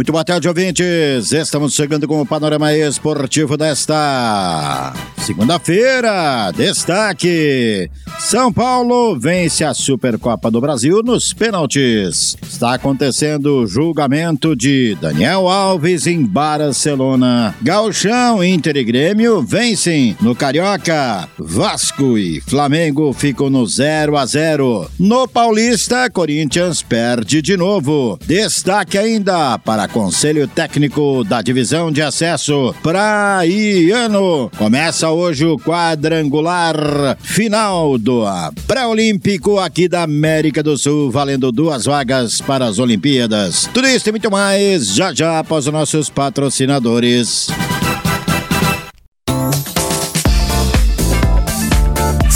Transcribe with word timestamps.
Muito 0.00 0.12
boa 0.12 0.24
tarde, 0.24 0.48
ouvintes. 0.48 1.30
Estamos 1.30 1.74
chegando 1.74 2.08
com 2.08 2.22
o 2.22 2.24
panorama 2.24 2.72
esportivo 2.72 3.54
desta 3.54 4.94
segunda-feira. 5.20 6.50
Destaque: 6.56 7.90
São 8.18 8.52
Paulo 8.52 9.18
vence 9.18 9.64
a 9.64 9.74
Supercopa 9.74 10.50
do 10.50 10.60
Brasil 10.60 11.02
nos 11.02 11.32
pênaltis. 11.32 12.36
Está 12.42 12.74
acontecendo 12.74 13.58
o 13.58 13.66
julgamento 13.66 14.56
de 14.56 14.96
Daniel 15.00 15.48
Alves 15.48 16.06
em 16.06 16.24
Barcelona. 16.24 17.54
Galchão, 17.62 18.42
Inter 18.42 18.76
e 18.76 18.84
Grêmio 18.84 19.42
vencem 19.42 20.16
no 20.20 20.34
Carioca. 20.34 21.28
Vasco 21.38 22.16
e 22.16 22.40
Flamengo 22.40 23.12
ficam 23.12 23.50
no 23.50 23.66
0 23.66 24.16
a 24.16 24.26
0. 24.26 24.90
No 24.98 25.28
Paulista, 25.28 26.10
Corinthians 26.10 26.82
perde 26.82 27.42
de 27.42 27.56
novo. 27.56 28.18
Destaque 28.26 28.96
ainda 28.96 29.58
para 29.58 29.88
Conselho 29.88 30.48
Técnico 30.48 31.24
da 31.24 31.42
Divisão 31.42 31.92
de 31.92 32.02
Acesso 32.02 32.74
Praiano. 32.82 34.50
Começa 34.56 35.09
hoje 35.10 35.44
o 35.44 35.58
quadrangular 35.58 37.16
final 37.20 37.98
do 37.98 38.24
pré-olímpico 38.66 39.58
aqui 39.58 39.88
da 39.88 40.02
América 40.02 40.62
do 40.62 40.76
Sul, 40.76 41.10
valendo 41.10 41.50
duas 41.50 41.84
vagas 41.84 42.40
para 42.40 42.66
as 42.66 42.78
Olimpíadas. 42.78 43.68
Tudo 43.72 43.88
isso 43.88 44.08
e 44.08 44.12
muito 44.12 44.30
mais 44.30 44.94
já 44.94 45.12
já 45.12 45.38
após 45.38 45.66
os 45.66 45.72
nossos 45.72 46.10
patrocinadores. 46.10 47.48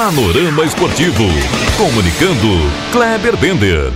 Panorama 0.00 0.64
Esportivo. 0.64 1.24
Comunicando, 1.76 2.56
Kleber 2.90 3.36
Bender. 3.36 3.92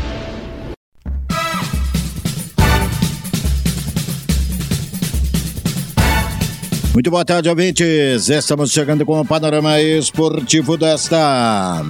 Muito 6.93 7.11
boa 7.11 7.25
tarde, 7.25 7.49
ouvintes. 7.49 8.29
Estamos 8.29 8.71
chegando 8.71 9.07
com 9.07 9.19
o 9.19 9.25
panorama 9.25 9.81
esportivo 9.81 10.77
desta 10.77 11.83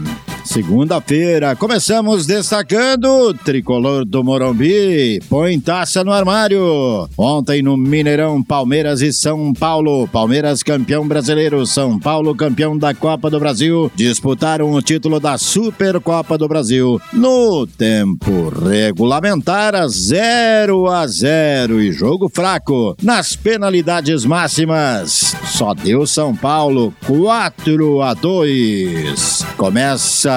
Segunda-feira, 0.45 1.57
começamos 1.57 2.27
destacando 2.27 3.33
tricolor 3.33 4.05
do 4.05 4.23
Morumbi. 4.23 5.19
Põe 5.29 5.59
taça 5.59 6.05
no 6.05 6.13
armário. 6.13 7.09
Ontem 7.17 7.63
no 7.63 7.79
Mineirão, 7.79 8.43
Palmeiras 8.43 9.01
e 9.01 9.11
São 9.11 9.55
Paulo. 9.55 10.07
Palmeiras 10.07 10.63
campeão 10.63 11.09
brasileiro, 11.09 11.67
São 11.67 11.99
Paulo 11.99 12.35
campeão 12.37 12.77
da 12.77 12.95
Copa 12.95 13.31
do 13.31 13.41
Brasil. 13.41 13.91
Disputaram 13.95 14.71
o 14.71 14.83
título 14.83 15.19
da 15.19 15.39
Supercopa 15.39 16.37
do 16.37 16.47
Brasil 16.47 17.01
no 17.13 17.67
tempo 17.67 18.51
regulamentar 18.51 19.75
a 19.75 19.89
0 19.89 20.89
a 20.89 21.07
0 21.07 21.81
e 21.81 21.91
jogo 21.91 22.29
fraco. 22.29 22.95
Nas 23.03 23.35
penalidades 23.35 24.27
máximas, 24.27 25.35
só 25.47 25.73
deu 25.73 26.07
São 26.07 26.37
Paulo 26.37 26.93
4 27.07 28.03
a 28.03 28.13
2. 28.13 29.47
Começa 29.57 30.34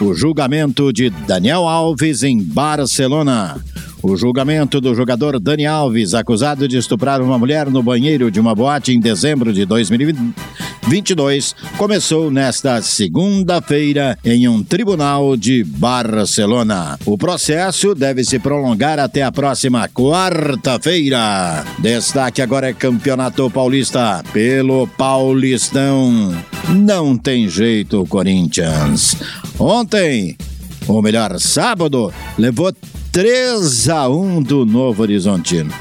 o 0.00 0.14
julgamento 0.14 0.92
de 0.92 1.10
Daniel 1.10 1.66
Alves 1.66 2.22
em 2.22 2.42
Barcelona. 2.42 3.56
O 4.02 4.16
julgamento 4.16 4.80
do 4.80 4.94
jogador 4.94 5.40
Dani 5.40 5.66
Alves, 5.66 6.14
acusado 6.14 6.68
de 6.68 6.78
estuprar 6.78 7.20
uma 7.20 7.36
mulher 7.36 7.68
no 7.68 7.82
banheiro 7.82 8.30
de 8.30 8.38
uma 8.38 8.54
boate 8.54 8.92
em 8.92 9.00
dezembro 9.00 9.52
de 9.52 9.66
2022, 9.66 11.56
começou 11.76 12.30
nesta 12.30 12.80
segunda-feira 12.80 14.16
em 14.24 14.46
um 14.46 14.62
tribunal 14.62 15.36
de 15.36 15.64
Barcelona. 15.64 16.96
O 17.04 17.18
processo 17.18 17.92
deve 17.92 18.22
se 18.22 18.38
prolongar 18.38 19.00
até 19.00 19.24
a 19.24 19.32
próxima 19.32 19.88
quarta-feira. 19.88 21.64
Destaque 21.80 22.40
agora 22.40 22.68
é 22.68 22.72
Campeonato 22.72 23.50
Paulista. 23.50 24.22
Pelo 24.32 24.86
Paulistão, 24.86 26.32
não 26.74 27.16
tem 27.16 27.48
jeito, 27.48 28.06
Corinthians. 28.06 29.16
Ontem, 29.58 30.36
ou 30.86 31.02
melhor, 31.02 31.38
sábado, 31.40 32.12
levou 32.36 32.72
3 33.12 33.88
a 33.88 34.08
1 34.08 34.42
do 34.42 34.66
Novo 34.66 35.02
Horizontino. 35.02 35.72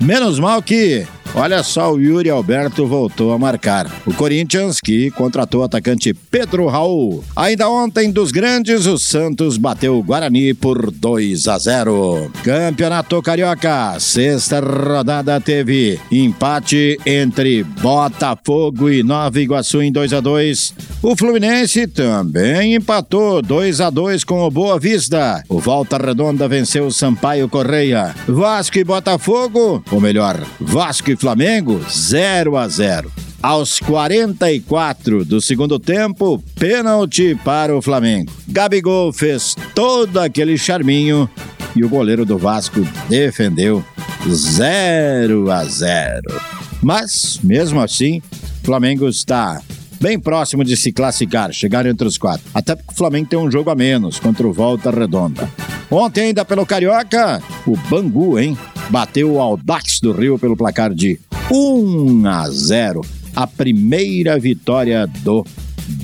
Menos 0.00 0.38
mal 0.38 0.62
que 0.62 1.06
Olha 1.36 1.64
só, 1.64 1.92
o 1.92 2.00
Yuri 2.00 2.30
Alberto 2.30 2.86
voltou 2.86 3.32
a 3.32 3.38
marcar. 3.38 3.90
O 4.06 4.14
Corinthians, 4.14 4.78
que 4.80 5.10
contratou 5.10 5.62
o 5.62 5.64
atacante 5.64 6.14
Pedro 6.14 6.68
Raul. 6.68 7.24
Ainda 7.34 7.68
ontem, 7.68 8.12
dos 8.12 8.30
grandes, 8.30 8.86
o 8.86 8.96
Santos 8.96 9.56
bateu 9.56 9.98
o 9.98 10.02
Guarani 10.02 10.54
por 10.54 10.92
2 10.92 11.48
a 11.48 11.58
0. 11.58 12.30
Campeonato 12.44 13.20
Carioca, 13.20 13.98
sexta 13.98 14.60
rodada 14.60 15.40
teve 15.40 15.98
empate 16.10 16.98
entre 17.04 17.64
Botafogo 17.64 18.88
e 18.88 19.02
Nova 19.02 19.40
Iguaçu 19.40 19.82
em 19.82 19.90
2 19.90 20.12
a 20.12 20.20
2. 20.20 20.74
O 21.02 21.16
Fluminense 21.16 21.88
também 21.88 22.76
empatou 22.76 23.42
2 23.42 23.80
a 23.80 23.90
2 23.90 24.22
com 24.22 24.40
o 24.40 24.50
Boa 24.50 24.78
Vista. 24.78 25.42
O 25.48 25.58
Volta 25.58 25.98
Redonda 25.98 26.46
venceu 26.46 26.86
o 26.86 26.92
Sampaio 26.92 27.48
Correia. 27.48 28.14
Vasco 28.28 28.78
e 28.78 28.84
Botafogo, 28.84 29.82
ou 29.90 30.00
melhor, 30.00 30.40
Vasco 30.60 31.10
e 31.10 31.16
Flamengo, 31.24 31.80
0 31.90 32.54
a 32.54 32.68
0. 32.68 33.10
Aos 33.42 33.80
44 33.80 35.24
do 35.24 35.40
segundo 35.40 35.78
tempo, 35.78 36.38
pênalti 36.54 37.34
para 37.42 37.74
o 37.74 37.80
Flamengo. 37.80 38.30
Gabigol 38.46 39.10
fez 39.10 39.56
todo 39.74 40.20
aquele 40.20 40.58
charminho 40.58 41.26
e 41.74 41.82
o 41.82 41.88
goleiro 41.88 42.26
do 42.26 42.36
Vasco 42.36 42.86
defendeu 43.08 43.82
0 44.28 45.50
a 45.50 45.64
0. 45.64 46.22
Mas, 46.82 47.40
mesmo 47.42 47.80
assim, 47.80 48.20
o 48.62 48.66
Flamengo 48.66 49.08
está 49.08 49.62
bem 49.98 50.20
próximo 50.20 50.62
de 50.62 50.76
se 50.76 50.92
classificar, 50.92 51.50
chegar 51.54 51.86
entre 51.86 52.06
os 52.06 52.18
quatro. 52.18 52.44
Até 52.52 52.76
porque 52.76 52.92
o 52.92 52.96
Flamengo 52.98 53.30
tem 53.30 53.38
um 53.38 53.50
jogo 53.50 53.70
a 53.70 53.74
menos 53.74 54.20
contra 54.20 54.46
o 54.46 54.52
Volta 54.52 54.90
Redonda. 54.90 55.50
Ontem, 55.90 56.24
ainda 56.24 56.44
pelo 56.44 56.66
Carioca, 56.66 57.42
o 57.66 57.74
Bangu, 57.88 58.38
hein? 58.38 58.58
Bateu 58.90 59.32
o 59.32 59.40
Audax 59.40 60.00
do 60.00 60.12
Rio 60.12 60.38
pelo 60.38 60.56
placar 60.56 60.94
de 60.94 61.18
1 61.50 62.26
a 62.26 62.48
0. 62.48 63.00
A 63.34 63.46
primeira 63.46 64.38
vitória 64.38 65.06
do 65.06 65.44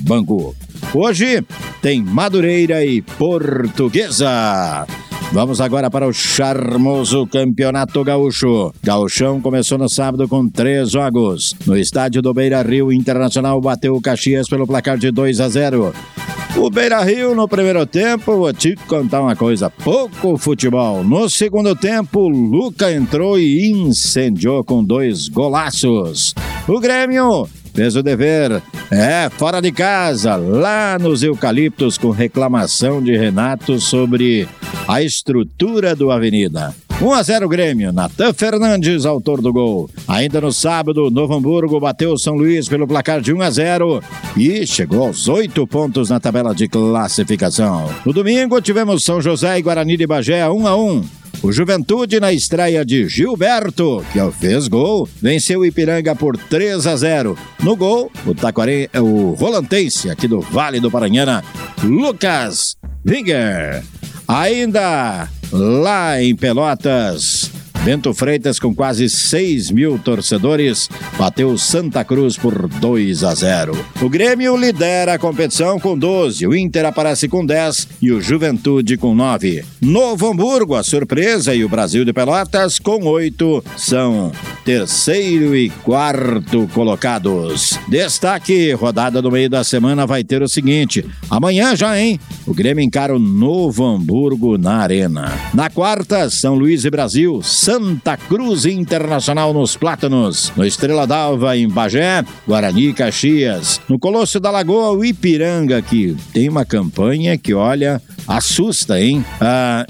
Bangu. 0.01 0.55
Hoje 0.93 1.43
tem 1.81 2.01
Madureira 2.01 2.83
e 2.83 3.01
Portuguesa. 3.01 4.85
Vamos 5.31 5.61
agora 5.61 5.89
para 5.89 6.05
o 6.05 6.11
charmoso 6.11 7.25
Campeonato 7.25 8.03
Gaúcho. 8.03 8.73
Gauchão 8.83 9.39
começou 9.39 9.77
no 9.77 9.87
sábado 9.87 10.27
com 10.27 10.49
três 10.49 10.91
jogos. 10.91 11.55
No 11.65 11.77
estádio 11.77 12.21
do 12.21 12.33
Beira 12.33 12.61
Rio 12.61 12.91
Internacional 12.91 13.61
bateu 13.61 13.95
o 13.95 14.01
Caxias 14.01 14.49
pelo 14.49 14.67
placar 14.67 14.97
de 14.97 15.09
2 15.09 15.39
a 15.39 15.47
0. 15.47 15.93
O 16.55 16.69
Beira 16.69 17.01
Rio 17.03 17.33
no 17.33 17.47
primeiro 17.47 17.85
tempo, 17.85 18.37
vou 18.37 18.53
te 18.53 18.75
contar 18.87 19.21
uma 19.21 19.35
coisa: 19.35 19.69
pouco 19.69 20.37
futebol. 20.37 21.03
No 21.03 21.29
segundo 21.29 21.75
tempo, 21.75 22.27
Luca 22.27 22.91
entrou 22.91 23.39
e 23.39 23.71
incendiou 23.71 24.63
com 24.63 24.83
dois 24.83 25.27
golaços. 25.27 26.35
O 26.67 26.79
Grêmio 26.79 27.47
fez 27.73 27.95
o 27.95 28.03
dever. 28.03 28.61
É, 28.91 29.29
fora 29.29 29.61
de 29.61 29.71
casa, 29.71 30.35
lá 30.35 30.97
nos 30.99 31.23
eucaliptos, 31.23 31.97
com 31.97 32.09
reclamação 32.09 33.01
de 33.01 33.15
Renato 33.15 33.79
sobre 33.79 34.47
a 34.87 35.01
estrutura 35.01 35.95
do 35.95 36.11
Avenida. 36.11 36.75
1 37.01 37.13
a 37.13 37.23
0 37.23 37.49
Grêmio. 37.49 37.91
Natan 37.91 38.31
Fernandes, 38.31 39.07
autor 39.07 39.41
do 39.41 39.51
gol. 39.51 39.89
Ainda 40.07 40.39
no 40.39 40.51
sábado, 40.53 41.09
Novo 41.09 41.33
Hamburgo 41.33 41.79
bateu 41.79 42.15
São 42.15 42.35
Luís 42.35 42.69
pelo 42.69 42.87
placar 42.87 43.21
de 43.21 43.33
1 43.33 43.41
a 43.41 43.49
0 43.49 44.03
e 44.37 44.67
chegou 44.67 45.07
aos 45.07 45.27
oito 45.27 45.65
pontos 45.65 46.11
na 46.11 46.19
tabela 46.19 46.53
de 46.53 46.67
classificação. 46.67 47.89
No 48.05 48.13
domingo, 48.13 48.61
tivemos 48.61 49.03
São 49.03 49.19
José 49.19 49.57
e 49.57 49.63
Guarani 49.63 49.97
de 49.97 50.05
Bagé 50.05 50.47
1 50.47 50.67
a 50.67 50.77
1. 50.77 51.03
O 51.41 51.51
Juventude, 51.51 52.19
na 52.19 52.31
estreia 52.31 52.85
de 52.85 53.09
Gilberto, 53.09 54.05
que 54.13 54.19
fez 54.33 54.67
gol, 54.67 55.09
venceu 55.19 55.61
o 55.61 55.65
Ipiranga 55.65 56.15
por 56.15 56.37
3 56.37 56.85
a 56.85 56.95
0. 56.95 57.35
No 57.63 57.75
gol, 57.75 58.11
o, 58.27 58.35
Taquare... 58.35 58.91
o 59.01 59.31
Rolantense, 59.31 60.07
aqui 60.07 60.27
do 60.27 60.39
Vale 60.39 60.79
do 60.79 60.91
Paranhana, 60.91 61.43
Lucas 61.83 62.75
Winger. 63.03 63.83
Ainda 64.27 65.27
lá 65.51 66.21
em 66.21 66.35
Pelotas, 66.35 67.51
Bento 67.83 68.13
Freitas, 68.13 68.59
com 68.59 68.75
quase 68.75 69.09
6 69.09 69.71
mil 69.71 69.97
torcedores, 69.97 70.87
bateu 71.17 71.57
Santa 71.57 72.03
Cruz 72.03 72.37
por 72.37 72.67
2 72.67 73.23
a 73.23 73.33
0. 73.33 73.85
O 73.99 74.07
Grêmio 74.07 74.55
lidera 74.55 75.15
a 75.15 75.19
competição 75.19 75.79
com 75.79 75.97
12, 75.97 76.45
o 76.45 76.55
Inter 76.55 76.85
aparece 76.85 77.27
com 77.27 77.43
10 77.43 77.87
e 77.99 78.11
o 78.11 78.21
Juventude 78.21 78.97
com 78.97 79.15
9. 79.15 79.65
Novo 79.81 80.29
Hamburgo, 80.29 80.75
a 80.75 80.83
surpresa, 80.83 81.55
e 81.55 81.65
o 81.65 81.69
Brasil 81.69 82.05
de 82.05 82.13
Pelotas 82.13 82.77
com 82.77 83.03
8 83.03 83.63
são 83.75 84.31
terceiro 84.63 85.55
e 85.55 85.69
quarto 85.69 86.69
colocados. 86.73 87.79
Destaque: 87.87 88.73
rodada 88.73 89.23
no 89.23 89.31
meio 89.31 89.49
da 89.49 89.63
semana 89.63 90.05
vai 90.05 90.23
ter 90.23 90.43
o 90.43 90.47
seguinte: 90.47 91.03
amanhã 91.29 91.75
já, 91.75 91.99
hein? 91.99 92.19
O 92.45 92.53
Grêmio 92.53 92.83
encara 92.83 93.15
o 93.15 93.19
Novo 93.19 93.83
Hamburgo 93.83 94.57
na 94.57 94.77
Arena. 94.77 95.31
Na 95.53 95.69
quarta, 95.69 96.29
São 96.29 96.53
Luís 96.55 96.85
e 96.85 96.89
Brasil. 96.91 97.41
Santa 97.71 98.17
Cruz 98.17 98.65
Internacional 98.65 99.53
nos 99.53 99.77
Plátanos. 99.77 100.51
No 100.57 100.65
Estrela 100.65 101.07
d'Alva, 101.07 101.55
em 101.55 101.69
Bagé, 101.69 102.21
Guarani 102.45 102.91
Caxias. 102.91 103.79
No 103.87 103.97
Colosso 103.97 104.41
da 104.41 104.51
Lagoa, 104.51 104.91
o 104.91 105.05
Ipiranga, 105.05 105.81
que 105.81 106.13
tem 106.33 106.49
uma 106.49 106.65
campanha 106.65 107.37
que, 107.37 107.53
olha, 107.53 108.01
assusta, 108.27 108.99
hein? 108.99 109.23
Ah, 109.39 109.85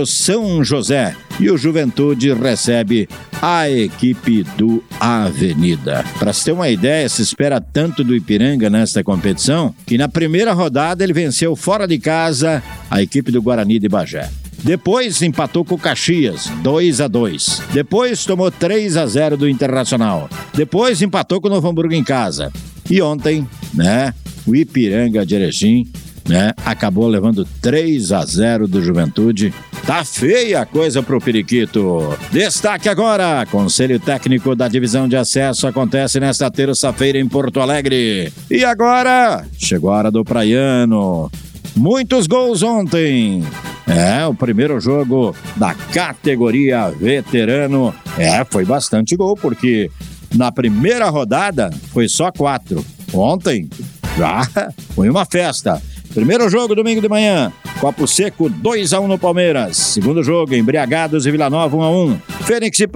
o 0.00 0.06
São 0.06 0.64
José 0.64 1.14
e 1.38 1.50
o 1.50 1.58
Juventude 1.58 2.32
recebe 2.32 3.06
a 3.42 3.68
equipe 3.68 4.42
do 4.56 4.82
Avenida. 4.98 6.02
Para 6.18 6.32
se 6.32 6.46
ter 6.46 6.52
uma 6.52 6.70
ideia, 6.70 7.10
se 7.10 7.20
espera 7.20 7.60
tanto 7.60 8.02
do 8.02 8.16
Ipiranga 8.16 8.70
nesta 8.70 9.04
competição 9.04 9.74
que 9.86 9.98
na 9.98 10.08
primeira 10.08 10.54
rodada 10.54 11.04
ele 11.04 11.12
venceu 11.12 11.54
fora 11.54 11.86
de 11.86 11.98
casa 11.98 12.62
a 12.90 13.02
equipe 13.02 13.30
do 13.30 13.42
Guarani 13.42 13.78
de 13.78 13.86
Bagé. 13.86 14.30
Depois 14.62 15.22
empatou 15.22 15.64
com 15.64 15.76
o 15.76 15.78
Caxias, 15.78 16.50
2 16.62 17.00
a 17.00 17.08
2. 17.08 17.62
Depois 17.72 18.24
tomou 18.24 18.50
3 18.50 18.96
a 18.96 19.06
0 19.06 19.36
do 19.36 19.48
Internacional. 19.48 20.28
Depois 20.52 21.00
empatou 21.00 21.40
com 21.40 21.48
o 21.48 21.50
Novo 21.50 21.68
Hamburgo 21.68 21.94
em 21.94 22.04
casa. 22.04 22.52
E 22.90 23.00
ontem, 23.00 23.46
né, 23.72 24.12
o 24.46 24.56
Ipiranga 24.56 25.24
de 25.24 25.34
Erechim, 25.34 25.86
né, 26.28 26.52
acabou 26.64 27.06
levando 27.08 27.46
3 27.60 28.12
a 28.12 28.24
0 28.24 28.68
do 28.68 28.82
Juventude. 28.82 29.52
Tá 29.86 30.04
feia 30.04 30.60
a 30.60 30.66
coisa 30.66 31.02
pro 31.02 31.20
Periquito. 31.20 32.16
Destaque 32.30 32.88
agora: 32.88 33.46
Conselho 33.50 33.98
Técnico 33.98 34.54
da 34.54 34.68
Divisão 34.68 35.08
de 35.08 35.16
Acesso 35.16 35.66
acontece 35.66 36.20
nesta 36.20 36.50
terça-feira 36.50 37.18
em 37.18 37.26
Porto 37.26 37.60
Alegre. 37.60 38.32
E 38.50 38.64
agora, 38.64 39.46
chegou 39.56 39.90
a 39.90 39.96
hora 39.96 40.10
do 40.10 40.24
Praiano. 40.24 41.30
Muitos 41.74 42.26
gols 42.26 42.62
ontem. 42.62 43.42
É, 43.88 44.26
o 44.26 44.34
primeiro 44.34 44.78
jogo 44.80 45.34
da 45.56 45.74
categoria 45.74 46.90
veterano. 46.90 47.94
É, 48.18 48.44
foi 48.44 48.64
bastante 48.64 49.16
gol, 49.16 49.34
porque 49.34 49.90
na 50.34 50.52
primeira 50.52 51.08
rodada 51.08 51.70
foi 51.92 52.08
só 52.08 52.30
quatro. 52.30 52.84
Ontem 53.12 53.68
já 54.16 54.42
foi 54.94 55.08
uma 55.08 55.24
festa. 55.24 55.80
Primeiro 56.14 56.48
jogo, 56.48 56.74
domingo 56.74 57.00
de 57.00 57.08
manhã. 57.08 57.52
Copo 57.80 58.06
Seco, 58.08 58.50
2x1 58.50 59.06
no 59.06 59.18
Palmeiras. 59.18 59.76
Segundo 59.76 60.22
jogo, 60.22 60.54
Embriagados 60.54 61.26
e 61.26 61.30
Vila 61.30 61.48
Nova, 61.48 61.76
1x1. 61.76 62.20
Fênix 62.44 62.80
e 62.80 62.84
uh, 62.86 62.88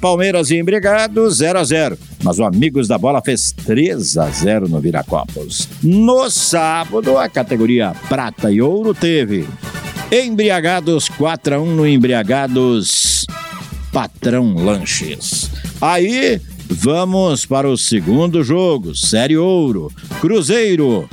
Palmeiras 0.00 0.50
e 0.50 0.58
Embriagados, 0.58 1.38
0x0. 1.38 1.96
Mas 2.22 2.38
o 2.38 2.44
Amigos 2.44 2.86
da 2.86 2.98
Bola 2.98 3.22
fez 3.22 3.54
3x0 3.66 4.68
no 4.68 4.80
Viracopos. 4.80 5.68
No 5.82 6.28
sábado, 6.28 7.16
a 7.16 7.28
categoria 7.28 7.94
Prata 8.08 8.50
e 8.50 8.60
Ouro 8.60 8.92
teve 8.92 9.48
Embriagados 10.10 11.08
4x1 11.08 11.64
no 11.64 11.86
Embriagados 11.86 13.26
Patrão 13.92 14.54
Lanches. 14.54 15.50
Aí 15.80 16.40
vamos 16.68 17.46
para 17.46 17.68
o 17.68 17.76
segundo 17.76 18.42
jogo, 18.42 18.94
Série 18.94 19.36
Ouro. 19.36 19.92
Cruzeiro 20.20 21.08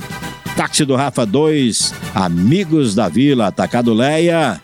Táxi 0.58 0.84
do 0.84 0.96
Rafa 0.96 1.24
2, 1.24 1.94
Amigos 2.12 2.92
da 2.92 3.08
Vila, 3.08 3.46
Atacado 3.46 3.94
Leia, 3.94 4.60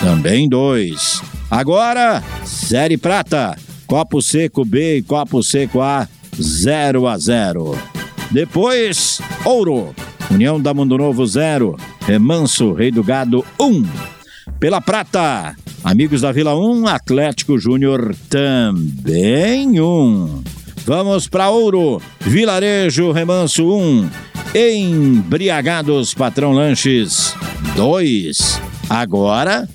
também 0.00 0.48
2. 0.48 1.20
Agora, 1.50 2.24
Série 2.46 2.96
Prata, 2.96 3.54
Copo 3.86 4.22
Seco 4.22 4.64
B 4.64 4.96
e 4.96 5.02
Copo 5.02 5.42
Seco 5.42 5.82
A, 5.82 6.08
0 6.40 7.06
a 7.06 7.18
0. 7.18 7.78
Depois, 8.30 9.20
Ouro, 9.44 9.94
União 10.30 10.58
da 10.58 10.72
Mundo 10.72 10.96
Novo 10.96 11.26
0, 11.26 11.76
Remanso 12.06 12.72
Rei 12.72 12.90
do 12.90 13.02
Gado 13.02 13.44
1. 13.58 13.64
Um. 13.64 13.86
Pela 14.60 14.80
Prata, 14.80 15.56
Amigos 15.82 16.20
da 16.20 16.32
Vila 16.32 16.54
1, 16.54 16.60
um, 16.60 16.86
Atlético 16.86 17.58
Júnior 17.58 18.14
também 18.28 19.80
1. 19.80 19.84
Um. 19.84 20.42
Vamos 20.84 21.26
para 21.28 21.48
Ouro, 21.48 22.00
Vilarejo 22.20 23.10
Remanso 23.10 23.66
1, 23.74 24.10
Embriagados 24.54 26.12
Patrão 26.12 26.52
Lanches 26.52 27.34
2. 27.74 28.60
Agora, 28.88 29.66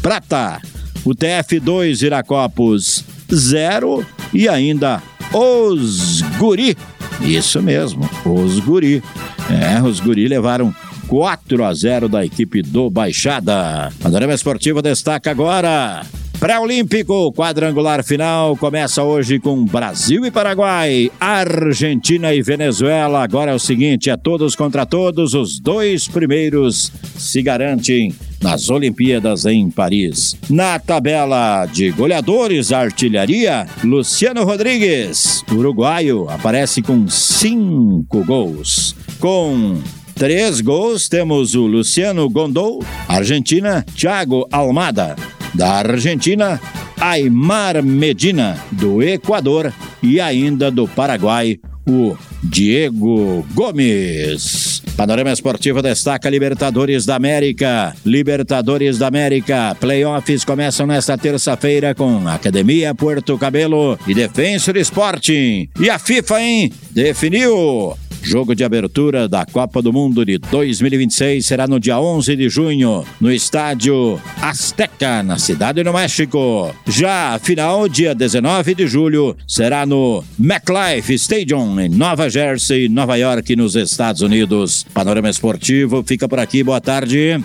Prata. 0.00 0.60
O 1.04 1.10
TF2 1.10 2.02
Iracopos 2.02 3.04
0 3.32 4.06
e 4.32 4.48
ainda 4.48 5.02
os 5.32 6.22
Guri. 6.38 6.76
Isso 7.20 7.62
mesmo, 7.62 8.08
os 8.24 8.58
Guri. 8.60 9.02
É, 9.50 9.82
os 9.82 10.00
Guri 10.00 10.26
levaram 10.26 10.74
4 11.14 11.64
a 11.64 11.72
0 11.72 12.08
da 12.08 12.24
equipe 12.24 12.60
do 12.60 12.90
Baixada. 12.90 13.92
Panorama 14.02 14.34
Esportivo 14.34 14.82
destaca 14.82 15.30
agora 15.30 16.04
Pré-Olímpico, 16.40 17.32
quadrangular 17.32 18.02
final, 18.02 18.56
começa 18.56 19.00
hoje 19.04 19.38
com 19.38 19.64
Brasil 19.64 20.26
e 20.26 20.30
Paraguai, 20.32 21.12
Argentina 21.20 22.34
e 22.34 22.42
Venezuela. 22.42 23.22
Agora 23.22 23.52
é 23.52 23.54
o 23.54 23.60
seguinte: 23.60 24.10
é 24.10 24.16
todos 24.16 24.56
contra 24.56 24.84
todos, 24.84 25.34
os 25.34 25.60
dois 25.60 26.08
primeiros 26.08 26.90
se 27.16 27.40
garantem 27.42 28.12
nas 28.42 28.68
Olimpíadas 28.68 29.46
em 29.46 29.70
Paris. 29.70 30.36
Na 30.50 30.80
tabela 30.80 31.64
de 31.66 31.92
goleadores 31.92 32.72
artilharia, 32.72 33.68
Luciano 33.84 34.42
Rodrigues, 34.42 35.44
uruguaio, 35.48 36.28
aparece 36.28 36.82
com 36.82 37.06
cinco 37.06 38.24
gols. 38.24 38.96
Com 39.20 39.78
três 40.14 40.60
gols 40.60 41.08
temos 41.08 41.54
o 41.54 41.66
Luciano 41.66 42.28
Gondou, 42.28 42.84
Argentina, 43.08 43.84
Thiago 43.94 44.46
Almada 44.50 45.16
da 45.54 45.74
Argentina, 45.74 46.60
Aymar 47.00 47.82
Medina, 47.82 48.58
do 48.72 49.02
Equador 49.02 49.72
e 50.02 50.20
ainda 50.20 50.70
do 50.70 50.88
Paraguai, 50.88 51.58
o 51.88 52.16
Diego 52.42 53.46
Gomes. 53.54 54.82
Panorama 54.96 55.32
Esportivo 55.32 55.82
destaca 55.82 56.30
Libertadores 56.30 57.04
da 57.04 57.16
América. 57.16 57.94
Libertadores 58.04 58.96
da 58.98 59.08
América. 59.08 59.76
Playoffs 59.80 60.44
começam 60.44 60.86
nesta 60.86 61.18
terça-feira 61.18 61.94
com 61.94 62.28
Academia 62.28 62.94
Porto 62.94 63.36
Cabelo 63.36 63.98
e 64.06 64.14
Defensor 64.14 64.76
Sporting. 64.76 65.68
E 65.80 65.90
a 65.90 65.98
FIFA, 65.98 66.40
hein? 66.40 66.72
Definiu 66.92 67.96
Jogo 68.24 68.54
de 68.54 68.64
abertura 68.64 69.28
da 69.28 69.44
Copa 69.44 69.82
do 69.82 69.92
Mundo 69.92 70.24
de 70.24 70.38
2026 70.38 71.44
será 71.44 71.66
no 71.66 71.78
dia 71.78 72.00
11 72.00 72.34
de 72.34 72.48
junho, 72.48 73.04
no 73.20 73.30
estádio 73.30 74.18
Azteca, 74.40 75.22
na 75.22 75.38
cidade 75.38 75.82
do 75.82 75.92
México. 75.92 76.74
Já 76.86 77.38
final, 77.38 77.86
dia 77.86 78.14
19 78.14 78.74
de 78.74 78.86
julho, 78.86 79.36
será 79.46 79.84
no 79.84 80.24
MetLife 80.38 81.12
Stadium, 81.14 81.78
em 81.78 81.90
Nova 81.90 82.30
Jersey, 82.30 82.88
Nova 82.88 83.16
York, 83.16 83.54
nos 83.54 83.76
Estados 83.76 84.22
Unidos. 84.22 84.86
Panorama 84.94 85.28
Esportivo 85.28 86.02
fica 86.02 86.26
por 86.26 86.38
aqui. 86.38 86.64
Boa 86.64 86.80
tarde. 86.80 87.44